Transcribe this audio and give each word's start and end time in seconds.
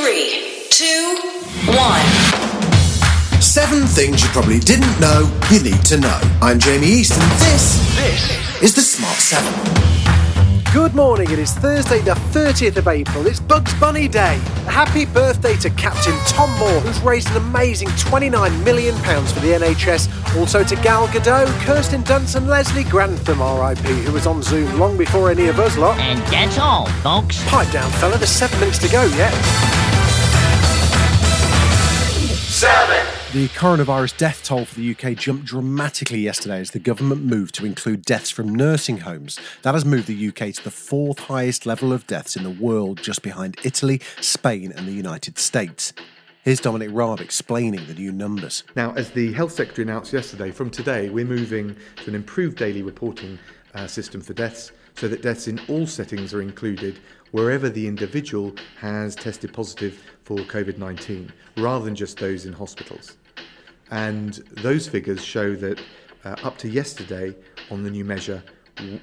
Three, 0.00 0.62
two, 0.70 1.18
one. 1.66 2.06
Seven 3.42 3.84
things 3.84 4.22
you 4.22 4.28
probably 4.28 4.60
didn't 4.60 5.00
know 5.00 5.28
you 5.50 5.60
need 5.60 5.84
to 5.86 5.98
know. 5.98 6.20
I'm 6.40 6.60
Jamie 6.60 6.86
East, 6.86 7.14
and 7.20 7.32
this, 7.40 7.96
this 7.96 8.62
is 8.62 8.74
the 8.76 8.80
Smart 8.80 9.16
7. 9.16 9.88
Good 10.72 10.94
morning. 10.94 11.28
It 11.32 11.40
is 11.40 11.52
Thursday, 11.52 11.98
the 12.00 12.12
30th 12.12 12.76
of 12.76 12.86
April. 12.86 13.26
It's 13.26 13.40
Bugs 13.40 13.74
Bunny 13.80 14.06
Day. 14.06 14.38
Happy 14.66 15.04
birthday 15.04 15.56
to 15.56 15.70
Captain 15.70 16.16
Tom 16.26 16.56
Moore, 16.60 16.80
who's 16.80 17.00
raised 17.00 17.30
an 17.30 17.38
amazing 17.38 17.88
£29 17.88 18.64
million 18.64 18.94
for 18.94 19.40
the 19.40 19.52
NHS. 19.58 20.36
Also 20.38 20.62
to 20.62 20.76
Gal 20.76 21.08
Gadot, 21.08 21.48
Kirsten 21.62 22.04
Dunst, 22.04 22.36
and 22.36 22.46
Leslie 22.46 22.84
Grantham, 22.84 23.40
RIP, 23.40 23.78
who 23.78 24.12
was 24.12 24.28
on 24.28 24.44
Zoom 24.44 24.78
long 24.78 24.96
before 24.96 25.30
any 25.30 25.48
of 25.48 25.58
us 25.58 25.76
lot. 25.76 25.98
And 25.98 26.20
that's 26.32 26.58
all, 26.58 26.86
folks. 27.02 27.42
Pipe 27.48 27.72
down, 27.72 27.90
fella. 27.92 28.16
There's 28.16 28.30
seven 28.30 28.60
minutes 28.60 28.78
to 28.78 28.88
go 28.88 29.04
yet. 29.16 29.87
The 33.34 33.48
coronavirus 33.48 34.16
death 34.16 34.42
toll 34.42 34.64
for 34.64 34.80
the 34.80 34.90
UK 34.92 35.14
jumped 35.14 35.44
dramatically 35.44 36.18
yesterday 36.18 36.60
as 36.60 36.70
the 36.70 36.78
government 36.78 37.24
moved 37.24 37.54
to 37.56 37.66
include 37.66 38.06
deaths 38.06 38.30
from 38.30 38.54
nursing 38.54 39.00
homes. 39.00 39.38
That 39.60 39.74
has 39.74 39.84
moved 39.84 40.06
the 40.06 40.28
UK 40.28 40.54
to 40.54 40.64
the 40.64 40.70
fourth 40.70 41.18
highest 41.18 41.66
level 41.66 41.92
of 41.92 42.06
deaths 42.06 42.36
in 42.36 42.42
the 42.42 42.48
world, 42.48 43.02
just 43.02 43.20
behind 43.20 43.58
Italy, 43.64 44.00
Spain, 44.22 44.72
and 44.74 44.88
the 44.88 44.92
United 44.92 45.36
States. 45.36 45.92
Here's 46.42 46.58
Dominic 46.58 46.88
Raab 46.90 47.20
explaining 47.20 47.84
the 47.84 47.92
new 47.92 48.12
numbers. 48.12 48.64
Now, 48.74 48.94
as 48.94 49.10
the 49.10 49.30
Health 49.34 49.52
Secretary 49.52 49.86
announced 49.86 50.10
yesterday, 50.10 50.50
from 50.50 50.70
today 50.70 51.10
we're 51.10 51.26
moving 51.26 51.76
to 51.96 52.08
an 52.08 52.14
improved 52.14 52.56
daily 52.56 52.80
reporting 52.80 53.38
uh, 53.74 53.86
system 53.86 54.22
for 54.22 54.32
deaths 54.32 54.72
so 54.98 55.06
that 55.06 55.22
deaths 55.22 55.46
in 55.46 55.60
all 55.68 55.86
settings 55.86 56.34
are 56.34 56.42
included 56.42 56.98
wherever 57.30 57.68
the 57.68 57.86
individual 57.86 58.52
has 58.80 59.14
tested 59.14 59.52
positive 59.52 60.02
for 60.24 60.38
COVID 60.38 60.76
19, 60.76 61.32
rather 61.56 61.84
than 61.84 61.94
just 61.94 62.18
those 62.18 62.46
in 62.46 62.52
hospitals. 62.52 63.16
And 63.92 64.34
those 64.62 64.88
figures 64.88 65.24
show 65.24 65.54
that 65.54 65.80
uh, 66.24 66.34
up 66.42 66.58
to 66.58 66.68
yesterday 66.68 67.36
on 67.70 67.84
the 67.84 67.90
new 67.90 68.04
measure, 68.04 68.42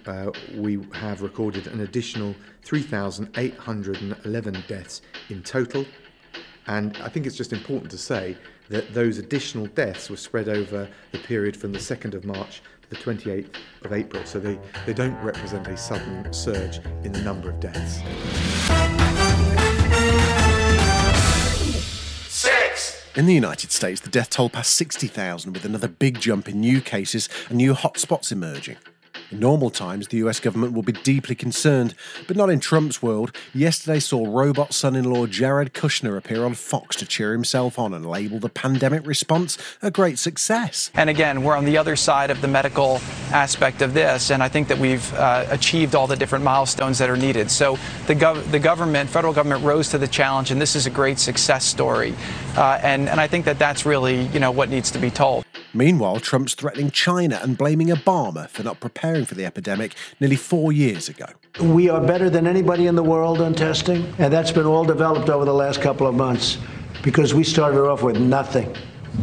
uh, 0.06 0.32
we 0.56 0.86
have 0.94 1.22
recorded 1.22 1.68
an 1.68 1.80
additional 1.80 2.36
3,811 2.64 4.64
deaths 4.68 5.02
in 5.30 5.42
total. 5.44 5.86
And 6.68 6.98
I 6.98 7.08
think 7.08 7.26
it's 7.26 7.38
just 7.38 7.54
important 7.54 7.90
to 7.92 7.98
say 7.98 8.36
that 8.70 8.94
those 8.94 9.18
additional 9.18 9.68
deaths 9.68 10.10
were 10.10 10.18
spread 10.18 10.50
over 10.50 10.90
the 11.12 11.20
period 11.20 11.56
from 11.56 11.72
the 11.72 11.80
2nd 11.80 12.16
of 12.16 12.26
March 12.26 12.62
the 12.90 12.96
28th 12.96 13.56
of 13.84 13.94
April. 13.94 14.24
So 14.26 14.40
they, 14.40 14.60
they 14.86 14.94
don't 14.94 15.16
represent 15.22 15.68
a 15.68 15.78
sudden 15.78 16.32
surge 16.34 16.80
in 17.04 17.12
the 17.12 17.22
number 17.22 17.50
of 17.50 17.60
deaths. 17.60 18.02
In 23.16 23.28
the 23.28 23.34
United 23.34 23.72
States, 23.72 24.02
the 24.02 24.10
death 24.10 24.30
toll 24.32 24.50
passed 24.50 24.74
60,000 24.74 25.54
with 25.54 25.64
another 25.64 25.88
big 25.88 26.20
jump 26.20 26.50
in 26.50 26.60
new 26.60 26.82
cases 26.82 27.30
and 27.48 27.58
new 27.58 27.74
hotspots 27.74 28.30
emerging. 28.30 28.76
In 29.32 29.40
normal 29.40 29.70
times, 29.70 30.08
the 30.08 30.18
US 30.18 30.40
government 30.40 30.74
will 30.74 30.84
be 30.84 30.92
deeply 30.92 31.36
concerned, 31.36 31.96
but 32.28 32.38
not 32.38 32.50
in 32.50 32.60
Trump's 32.60 33.02
world. 33.02 33.36
Yesterday 33.54 34.00
saw 34.00 34.26
robot 34.26 34.74
son 34.74 34.96
in 34.96 35.06
law 35.06 35.26
Jared 35.26 35.74
Kushner 35.74 36.18
appear 36.18 36.46
on 36.46 36.54
Fox 36.54 36.96
to 36.98 37.06
cheer 37.06 37.32
himself 37.32 37.80
on 37.80 37.94
and 37.94 38.06
label 38.06 38.40
the 38.40 38.50
pandemic 38.50 39.06
response 39.06 39.58
a 39.82 39.90
great 39.90 40.20
success. 40.20 40.92
And 40.94 41.10
again, 41.10 41.44
we're 41.44 41.58
on 41.58 41.66
the 41.66 41.78
other 41.78 41.96
side 41.96 42.30
of 42.30 42.42
the 42.42 42.48
medical 42.48 43.02
aspect 43.32 43.82
of 43.82 43.94
this, 43.94 44.30
and 44.30 44.44
I 44.44 44.50
think 44.50 44.68
that 44.68 44.78
we've 44.78 45.14
uh, 45.14 45.46
achieved 45.50 45.96
all 45.96 46.08
the 46.08 46.16
different 46.16 46.44
milestones 46.44 47.00
that 47.00 47.10
are 47.10 47.18
needed. 47.18 47.50
So 47.50 47.78
the, 48.08 48.16
gov- 48.16 48.50
the 48.52 48.60
government, 48.60 49.10
federal 49.10 49.34
government, 49.34 49.64
rose 49.64 49.90
to 49.90 49.98
the 49.98 50.08
challenge, 50.08 50.52
and 50.52 50.62
this 50.62 50.76
is 50.76 50.86
a 50.86 50.92
great 50.92 51.20
success 51.20 51.66
story. 51.66 52.14
Uh, 52.56 52.80
and, 52.84 53.10
and 53.10 53.20
I 53.20 53.28
think 53.28 53.46
that 53.46 53.58
that's 53.58 53.86
really, 53.86 54.28
you 54.28 54.40
know, 54.40 54.52
what 54.52 54.70
needs 54.70 54.92
to 54.92 55.00
be 55.00 55.10
told. 55.10 55.46
Meanwhile, 55.76 56.22
Trump's 56.22 56.56
threatening 56.56 56.90
China 56.90 57.38
and 57.44 57.58
blaming 57.58 57.90
Obama 57.90 58.48
for 58.50 58.64
not 58.64 58.80
preparing 58.80 59.26
for 59.26 59.36
the 59.36 59.46
epidemic 59.46 59.94
nearly 60.22 60.38
four 60.38 60.72
years 60.72 61.10
ago. 61.10 61.26
We 61.60 61.90
are 61.90 62.00
better 62.00 62.30
than 62.30 62.48
anybody 62.48 62.88
in 62.88 62.96
the 62.96 63.04
world 63.04 63.42
on 63.42 63.54
testing, 63.54 64.06
and 64.18 64.32
that's 64.32 64.54
been 64.54 64.66
all 64.66 64.86
developed 64.86 65.30
over 65.30 65.44
the 65.44 65.54
last 65.54 65.82
couple 65.82 66.08
of 66.08 66.16
months 66.16 66.58
because 67.04 67.34
we 67.34 67.44
started 67.44 67.82
off 67.82 68.04
with 68.04 68.18
nothing. 68.18 68.74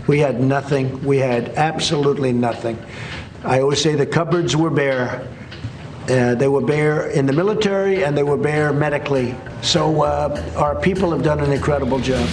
We 0.07 0.19
had 0.19 0.41
nothing. 0.41 1.03
We 1.03 1.17
had 1.17 1.49
absolutely 1.51 2.33
nothing. 2.35 2.79
I 3.45 3.61
always 3.61 3.81
say 3.81 3.95
the 3.95 4.07
cupboards 4.07 4.55
were 4.55 4.71
bare. 4.71 5.27
Uh, 6.11 6.35
they 6.35 6.49
were 6.49 6.61
bare 6.61 7.09
in 7.13 7.25
the 7.25 7.33
military 7.33 8.05
and 8.05 8.17
they 8.17 8.25
were 8.25 8.37
bare 8.37 8.75
medically. 8.75 9.35
So 9.63 10.03
uh, 10.03 10.53
our 10.57 10.79
people 10.79 11.13
have 11.13 11.23
done 11.23 11.41
an 11.41 11.51
incredible 11.51 11.99
job. 11.99 12.29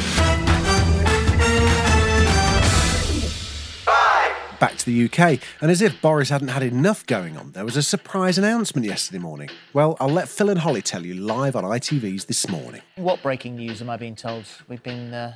Back 4.59 4.75
to 4.75 4.85
the 4.85 5.05
UK. 5.05 5.39
And 5.61 5.71
as 5.71 5.81
if 5.81 6.01
Boris 6.01 6.29
hadn't 6.29 6.49
had 6.49 6.63
enough 6.63 7.05
going 7.05 7.37
on, 7.37 7.51
there 7.53 7.63
was 7.63 7.77
a 7.77 7.83
surprise 7.83 8.37
announcement 8.37 8.85
yesterday 8.85 9.19
morning. 9.19 9.49
Well, 9.73 9.95
I'll 10.01 10.09
let 10.09 10.27
Phil 10.27 10.49
and 10.49 10.59
Holly 10.59 10.81
tell 10.81 11.05
you 11.05 11.13
live 11.13 11.55
on 11.55 11.63
ITV's 11.63 12.25
this 12.25 12.49
morning. 12.49 12.81
What 12.97 13.21
breaking 13.21 13.55
news 13.55 13.81
am 13.81 13.89
I 13.89 13.95
being 13.95 14.15
told? 14.15 14.45
We've 14.67 14.83
been. 14.83 15.13
Uh, 15.13 15.33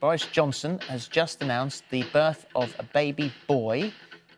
Boris 0.00 0.26
Johnson 0.26 0.78
has 0.88 1.06
just 1.06 1.42
announced 1.42 1.84
the 1.90 2.02
birth 2.12 2.46
of 2.56 2.74
a 2.78 2.82
baby 2.82 3.30
boy 3.46 3.92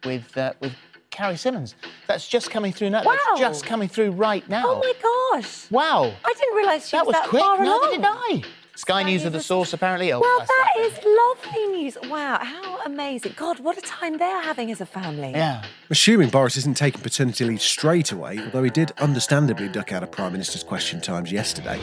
with 0.04 0.36
uh, 0.36 0.52
with 0.60 0.72
Carrie 1.10 1.36
Symonds. 1.36 1.76
That's 2.08 2.26
just 2.28 2.50
coming 2.50 2.72
through 2.72 2.90
now. 2.90 3.04
Wow. 3.04 3.16
That's 3.28 3.40
just 3.40 3.64
coming 3.66 3.88
through 3.88 4.10
right 4.10 4.46
now. 4.48 4.64
Oh 4.66 4.80
my 4.80 5.38
gosh. 5.40 5.70
Wow. 5.70 6.12
I 6.24 6.34
didn't 6.36 6.56
realise 6.56 6.88
she 6.88 6.96
that 6.96 7.06
was 7.06 7.14
was 7.14 7.22
that 7.22 7.28
quick. 7.30 7.40
far 7.42 7.58
Neither 7.58 7.70
along. 7.70 7.90
did 7.92 8.04
I. 8.04 8.42
Sky, 8.76 9.04
News 9.04 9.24
are 9.24 9.30
the 9.30 9.40
source, 9.40 9.72
apparently. 9.72 10.12
Oh, 10.12 10.18
Well, 10.18 10.38
that's 10.40 10.50
that 10.50 11.04
lovely. 11.06 11.60
lovely 11.62 11.82
news. 11.84 11.96
Wow, 12.10 12.40
how 12.42 12.73
amazing. 12.84 13.34
God, 13.36 13.60
what 13.60 13.78
a 13.78 13.80
time 13.80 14.18
they're 14.18 14.42
having 14.42 14.70
as 14.70 14.80
a 14.80 14.86
family. 14.86 15.30
Yeah. 15.30 15.64
Assuming 15.90 16.30
Boris 16.30 16.56
isn't 16.56 16.76
taking 16.76 17.00
paternity 17.02 17.44
leave 17.44 17.62
straight 17.62 18.12
away, 18.12 18.38
although 18.38 18.62
he 18.62 18.70
did 18.70 18.92
understandably 18.98 19.68
duck 19.68 19.92
out 19.92 20.02
of 20.02 20.10
Prime 20.10 20.32
Minister's 20.32 20.62
question 20.62 21.00
times 21.00 21.32
yesterday. 21.32 21.80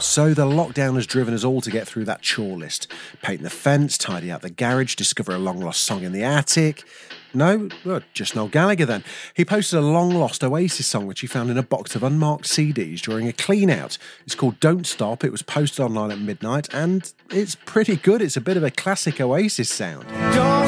So 0.00 0.32
the 0.32 0.44
lockdown 0.44 0.94
has 0.94 1.06
driven 1.06 1.34
us 1.34 1.44
all 1.44 1.60
to 1.60 1.70
get 1.70 1.86
through 1.86 2.04
that 2.04 2.22
chore 2.22 2.56
list. 2.56 2.90
Paint 3.20 3.42
the 3.42 3.50
fence, 3.50 3.98
tidy 3.98 4.30
out 4.30 4.42
the 4.42 4.50
garage, 4.50 4.94
discover 4.94 5.32
a 5.32 5.38
long 5.38 5.60
lost 5.60 5.82
song 5.82 6.04
in 6.04 6.12
the 6.12 6.22
attic. 6.22 6.84
No, 7.34 7.68
just 8.14 8.34
Noel 8.34 8.48
Gallagher 8.48 8.86
then. 8.86 9.04
He 9.34 9.44
posted 9.44 9.78
a 9.78 9.82
long 9.82 10.10
lost 10.10 10.42
Oasis 10.42 10.86
song 10.86 11.06
which 11.06 11.20
he 11.20 11.26
found 11.26 11.50
in 11.50 11.58
a 11.58 11.62
box 11.62 11.94
of 11.94 12.02
unmarked 12.02 12.44
CDs 12.44 13.00
during 13.00 13.28
a 13.28 13.32
clean 13.32 13.70
out. 13.70 13.98
It's 14.24 14.34
called 14.34 14.60
Don't 14.60 14.86
Stop. 14.86 15.24
It 15.24 15.32
was 15.32 15.42
posted 15.42 15.80
online 15.80 16.10
at 16.10 16.18
midnight 16.18 16.72
and 16.72 17.12
it's 17.30 17.54
pretty 17.54 17.96
good. 17.96 18.22
It's 18.22 18.36
a 18.36 18.40
bit 18.40 18.56
of 18.56 18.62
a 18.62 18.70
classic 18.70 19.20
Oasis 19.20 19.70
sound. 19.70 20.06
Don't 20.32 20.67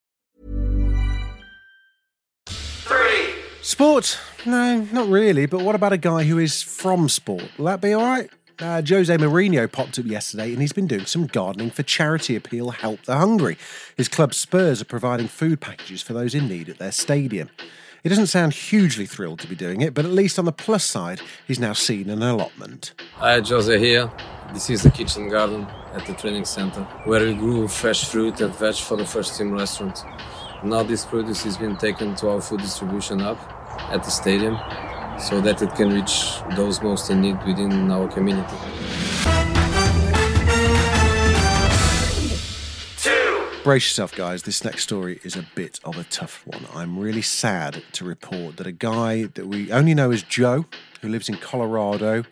Sport? 3.81 4.19
No, 4.45 4.87
not 4.91 5.07
really. 5.07 5.47
But 5.47 5.61
what 5.61 5.73
about 5.73 5.91
a 5.91 5.97
guy 5.97 6.23
who 6.23 6.37
is 6.37 6.61
from 6.61 7.09
sport? 7.09 7.45
Will 7.57 7.65
that 7.65 7.81
be 7.81 7.93
all 7.93 8.03
right? 8.03 8.29
Uh, 8.59 8.79
Jose 8.87 9.17
Mourinho 9.17 9.71
popped 9.71 9.97
up 9.97 10.05
yesterday 10.05 10.51
and 10.51 10.61
he's 10.61 10.71
been 10.71 10.85
doing 10.85 11.07
some 11.07 11.25
gardening 11.25 11.71
for 11.71 11.81
charity 11.81 12.35
appeal 12.35 12.69
Help 12.69 13.01
the 13.05 13.15
Hungry. 13.15 13.57
His 13.97 14.07
club 14.07 14.35
Spurs 14.35 14.83
are 14.83 14.85
providing 14.85 15.27
food 15.27 15.61
packages 15.61 16.03
for 16.03 16.13
those 16.13 16.35
in 16.35 16.47
need 16.47 16.69
at 16.69 16.77
their 16.77 16.91
stadium. 16.91 17.49
He 18.03 18.09
doesn't 18.09 18.27
sound 18.27 18.53
hugely 18.53 19.07
thrilled 19.07 19.39
to 19.39 19.47
be 19.47 19.55
doing 19.55 19.81
it, 19.81 19.95
but 19.95 20.05
at 20.05 20.11
least 20.11 20.37
on 20.37 20.45
the 20.45 20.51
plus 20.51 20.83
side, 20.83 21.19
he's 21.47 21.59
now 21.59 21.73
seen 21.73 22.07
an 22.11 22.21
allotment. 22.21 22.93
Hi, 23.15 23.39
Jose 23.39 23.79
here. 23.79 24.11
This 24.53 24.69
is 24.69 24.83
the 24.83 24.91
kitchen 24.91 25.27
garden 25.27 25.65
at 25.95 26.05
the 26.05 26.13
training 26.13 26.45
center 26.45 26.83
where 27.05 27.25
we 27.25 27.33
grew 27.33 27.67
fresh 27.67 28.07
fruit 28.07 28.41
and 28.41 28.53
veg 28.53 28.75
for 28.75 28.95
the 28.95 29.07
first 29.07 29.39
team 29.39 29.51
restaurant. 29.51 30.03
Now 30.63 30.83
this 30.83 31.03
produce 31.03 31.47
is 31.47 31.57
being 31.57 31.77
taken 31.77 32.13
to 32.17 32.29
our 32.29 32.41
food 32.41 32.59
distribution 32.59 33.17
hub 33.17 33.39
at 33.89 34.03
the 34.03 34.11
stadium 34.11 34.57
so 35.19 35.41
that 35.41 35.61
it 35.61 35.73
can 35.75 35.93
reach 35.93 36.41
those 36.55 36.81
most 36.81 37.09
in 37.09 37.21
need 37.21 37.37
within 37.45 37.91
our 37.91 38.07
community. 38.07 38.55
Brace 43.63 43.89
yourself, 43.89 44.15
guys. 44.15 44.41
This 44.41 44.63
next 44.63 44.81
story 44.81 45.19
is 45.23 45.35
a 45.35 45.45
bit 45.53 45.79
of 45.83 45.95
a 45.95 46.03
tough 46.05 46.41
one. 46.47 46.65
I'm 46.73 46.97
really 46.97 47.21
sad 47.21 47.83
to 47.91 48.03
report 48.03 48.57
that 48.57 48.65
a 48.65 48.71
guy 48.71 49.25
that 49.25 49.45
we 49.45 49.71
only 49.71 49.93
know 49.93 50.09
as 50.09 50.23
Joe, 50.23 50.65
who 51.01 51.09
lives 51.09 51.29
in 51.29 51.35
Colorado, 51.35 52.23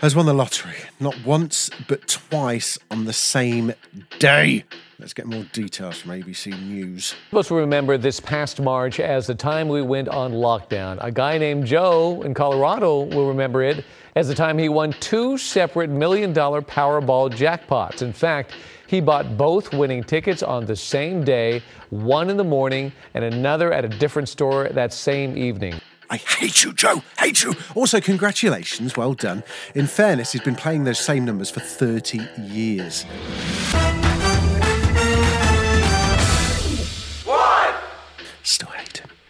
has 0.00 0.16
won 0.16 0.24
the 0.24 0.32
lottery. 0.32 0.76
Not 0.98 1.24
once, 1.26 1.70
but 1.86 2.08
twice 2.08 2.78
on 2.90 3.04
the 3.04 3.12
same 3.12 3.74
day. 4.18 4.64
Let's 4.98 5.12
get 5.12 5.26
more 5.26 5.44
details 5.52 5.98
from 6.00 6.12
ABC 6.12 6.58
News. 6.62 7.14
Most 7.32 7.50
remember 7.50 7.98
this 7.98 8.18
past 8.18 8.60
March 8.60 8.98
as 8.98 9.26
the 9.26 9.34
time 9.34 9.68
we 9.68 9.82
went 9.82 10.08
on 10.08 10.32
lockdown. 10.32 10.98
A 11.02 11.10
guy 11.10 11.36
named 11.36 11.66
Joe 11.66 12.22
in 12.22 12.32
Colorado 12.32 13.02
will 13.02 13.28
remember 13.28 13.62
it 13.62 13.84
as 14.16 14.28
the 14.28 14.34
time 14.34 14.56
he 14.56 14.70
won 14.70 14.92
two 15.00 15.36
separate 15.36 15.90
million 15.90 16.32
dollar 16.32 16.62
Powerball 16.62 17.30
jackpots. 17.30 18.00
In 18.00 18.12
fact, 18.12 18.52
he 18.86 19.00
bought 19.00 19.36
both 19.36 19.72
winning 19.74 20.02
tickets 20.02 20.42
on 20.42 20.64
the 20.64 20.76
same 20.76 21.24
day, 21.24 21.62
one 21.90 22.30
in 22.30 22.36
the 22.38 22.44
morning 22.44 22.90
and 23.14 23.24
another 23.24 23.72
at 23.72 23.84
a 23.84 23.88
different 23.88 24.28
store 24.28 24.68
that 24.70 24.92
same 24.94 25.36
evening. 25.36 25.80
I 26.10 26.16
hate 26.16 26.64
you, 26.64 26.72
Joe. 26.72 27.02
Hate 27.18 27.44
you. 27.44 27.54
Also, 27.76 28.00
congratulations. 28.00 28.96
Well 28.96 29.14
done. 29.14 29.44
In 29.76 29.86
fairness, 29.86 30.32
he's 30.32 30.42
been 30.42 30.56
playing 30.56 30.84
those 30.84 30.98
same 30.98 31.24
numbers 31.24 31.50
for 31.50 31.60
30 31.60 32.28
years. 32.36 33.06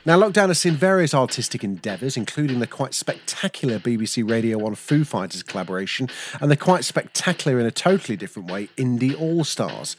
Now, 0.06 0.18
lockdown 0.18 0.48
has 0.48 0.58
seen 0.58 0.76
various 0.76 1.12
artistic 1.12 1.62
endeavours, 1.62 2.16
including 2.16 2.58
the 2.58 2.66
quite 2.66 2.94
spectacular 2.94 3.78
BBC 3.78 4.28
Radio 4.28 4.56
1 4.56 4.74
Foo 4.76 5.04
Fighters 5.04 5.42
collaboration 5.42 6.08
and 6.40 6.50
the 6.50 6.56
quite 6.56 6.84
spectacular, 6.84 7.60
in 7.60 7.66
a 7.66 7.70
totally 7.70 8.16
different 8.16 8.50
way, 8.50 8.68
Indie 8.78 9.18
All 9.20 9.44
Stars. 9.44 9.96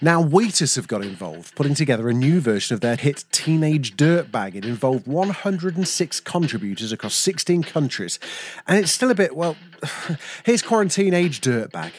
Now, 0.00 0.22
Wheatus 0.22 0.76
have 0.76 0.86
got 0.86 1.02
involved, 1.02 1.56
putting 1.56 1.74
together 1.74 2.08
a 2.08 2.14
new 2.14 2.40
version 2.40 2.74
of 2.74 2.82
their 2.82 2.94
hit 2.94 3.24
Teenage 3.32 3.96
Dirtbag. 3.96 4.54
It 4.54 4.64
involved 4.64 5.08
106 5.08 6.20
contributors 6.20 6.92
across 6.92 7.14
16 7.14 7.64
countries, 7.64 8.20
and 8.68 8.78
it's 8.78 8.92
still 8.92 9.10
a 9.10 9.14
bit, 9.16 9.34
well, 9.34 9.56
here's 10.44 10.62
Quarantine 10.62 11.14
Age 11.14 11.40
Dirtbag. 11.40 11.90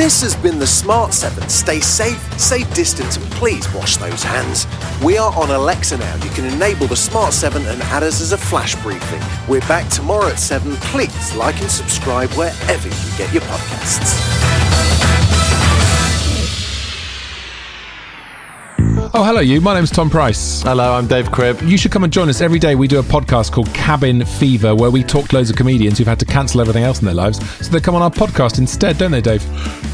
This 0.00 0.22
has 0.22 0.34
been 0.34 0.58
the 0.58 0.66
Smart 0.66 1.12
7. 1.12 1.46
Stay 1.50 1.78
safe, 1.78 2.40
stay 2.40 2.64
distant, 2.72 3.18
and 3.18 3.30
please 3.32 3.70
wash 3.74 3.98
those 3.98 4.22
hands. 4.22 4.66
We 5.04 5.18
are 5.18 5.30
on 5.34 5.50
Alexa 5.50 5.98
now. 5.98 6.14
You 6.24 6.30
can 6.30 6.46
enable 6.46 6.86
the 6.86 6.96
Smart 6.96 7.34
7 7.34 7.66
and 7.66 7.82
add 7.82 8.02
us 8.02 8.22
as 8.22 8.32
a 8.32 8.38
flash 8.38 8.74
briefing. 8.76 9.20
We're 9.46 9.60
back 9.68 9.90
tomorrow 9.90 10.28
at 10.28 10.38
7. 10.38 10.74
Please 10.76 11.34
like 11.34 11.60
and 11.60 11.70
subscribe 11.70 12.30
wherever 12.30 12.88
you 12.88 13.18
get 13.18 13.30
your 13.30 13.42
podcasts. 13.42 14.49
Oh, 19.12 19.24
hello, 19.24 19.40
you. 19.40 19.60
My 19.60 19.74
name's 19.74 19.90
Tom 19.90 20.08
Price. 20.08 20.62
Hello, 20.62 20.92
I'm 20.92 21.08
Dave 21.08 21.32
Cribb. 21.32 21.60
You 21.62 21.76
should 21.76 21.90
come 21.90 22.04
and 22.04 22.12
join 22.12 22.28
us 22.28 22.40
every 22.40 22.60
day. 22.60 22.76
We 22.76 22.86
do 22.86 23.00
a 23.00 23.02
podcast 23.02 23.50
called 23.50 23.66
Cabin 23.74 24.24
Fever 24.24 24.76
where 24.76 24.92
we 24.92 25.02
talk 25.02 25.26
to 25.28 25.34
loads 25.34 25.50
of 25.50 25.56
comedians 25.56 25.98
who've 25.98 26.06
had 26.06 26.20
to 26.20 26.24
cancel 26.24 26.60
everything 26.60 26.84
else 26.84 27.00
in 27.00 27.06
their 27.06 27.14
lives. 27.14 27.38
So 27.58 27.72
they 27.72 27.80
come 27.80 27.96
on 27.96 28.02
our 28.02 28.10
podcast 28.10 28.58
instead, 28.58 28.98
don't 28.98 29.10
they, 29.10 29.20
Dave? 29.20 29.42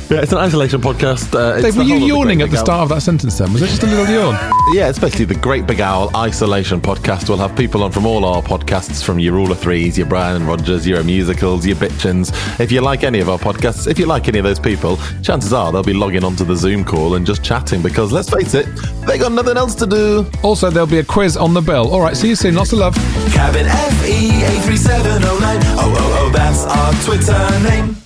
Yeah, 0.08 0.20
it's 0.22 0.30
an 0.30 0.38
isolation 0.38 0.80
podcast. 0.80 1.34
Uh, 1.34 1.54
it's 1.56 1.64
Dave, 1.64 1.74
the 1.74 1.80
were 1.80 1.84
you 1.84 1.94
whole 1.94 1.96
of 1.96 2.00
the 2.02 2.06
yawning 2.06 2.42
at 2.42 2.50
the 2.50 2.56
start 2.58 2.82
of 2.84 2.90
that 2.90 3.00
sentence 3.00 3.38
then? 3.38 3.52
Was 3.52 3.62
it 3.62 3.66
just 3.66 3.82
a 3.82 3.86
little 3.86 4.06
yawn? 4.06 4.34
Yeah, 4.72 4.88
it's 4.88 5.00
basically 5.00 5.24
the 5.24 5.34
Great 5.34 5.66
Big 5.66 5.80
Owl 5.80 6.14
Isolation 6.14 6.80
podcast. 6.80 7.28
We'll 7.28 7.38
have 7.38 7.56
people 7.56 7.82
on 7.82 7.90
from 7.90 8.06
all 8.06 8.24
our 8.24 8.40
podcasts, 8.40 9.02
from 9.02 9.18
your 9.18 9.34
Rule 9.34 9.50
of 9.50 9.58
Threes, 9.58 9.98
your 9.98 10.06
Brian 10.06 10.36
and 10.36 10.46
Rogers, 10.46 10.86
your 10.86 11.02
musicals, 11.02 11.66
your 11.66 11.74
Bitchins. 11.74 12.30
If 12.60 12.70
you 12.70 12.82
like 12.82 13.02
any 13.02 13.18
of 13.18 13.28
our 13.28 13.38
podcasts, 13.38 13.88
if 13.90 13.98
you 13.98 14.06
like 14.06 14.28
any 14.28 14.38
of 14.38 14.44
those 14.44 14.60
people, 14.60 14.96
chances 15.24 15.52
are 15.52 15.72
they'll 15.72 15.82
be 15.82 15.92
logging 15.92 16.22
onto 16.22 16.44
the 16.44 16.54
Zoom 16.54 16.84
call 16.84 17.16
and 17.16 17.26
just 17.26 17.42
chatting 17.42 17.82
because 17.82 18.12
let's 18.12 18.30
face 18.30 18.54
it, 18.54 18.66
they 19.08 19.18
got 19.18 19.32
nothing 19.32 19.56
else 19.56 19.74
to 19.74 19.88
do. 19.88 20.24
Also, 20.44 20.70
there'll 20.70 20.86
be 20.86 20.98
a 20.98 21.04
quiz 21.04 21.36
on 21.36 21.52
the 21.52 21.60
bill. 21.60 21.92
All 21.92 22.00
right, 22.00 22.16
see 22.16 22.28
you 22.28 22.36
soon. 22.36 22.54
Lots 22.54 22.72
of 22.72 22.78
love. 22.78 22.94
Cabin 23.32 23.66
FE 23.66 24.28
83709. 24.60 25.62
Oh, 25.78 25.94
oh, 25.98 26.18
oh, 26.20 26.30
that's 26.32 26.64
our 26.64 26.92
Twitter 27.04 27.68
name. 27.68 28.05